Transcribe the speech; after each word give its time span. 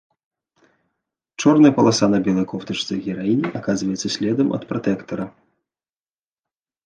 Чорная 1.43 1.71
паласа 1.79 2.05
на 2.13 2.19
белай 2.27 2.45
кофтачцы 2.53 2.93
гераіні 3.07 3.47
аказваецца 3.61 4.07
следам 4.15 4.47
ад 4.59 4.63
пратэктара. 4.71 5.25